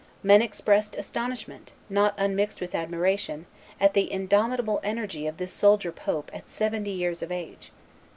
Men 0.23 0.41
expressed 0.41 0.95
astonishment, 0.95 1.73
not 1.87 2.15
unmixed 2.17 2.59
with 2.59 2.73
admiration, 2.73 3.45
at 3.79 3.93
the 3.93 4.11
indomitable 4.11 4.79
energy 4.81 5.27
of 5.27 5.37
this 5.37 5.53
soldier 5.53 5.91
pope 5.91 6.31
at 6.33 6.49
seventy 6.49 6.89
years 6.89 7.21
of 7.21 7.31
age. 7.31 7.71